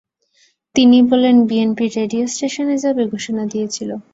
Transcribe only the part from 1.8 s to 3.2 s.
radio স্টেশনে যাবে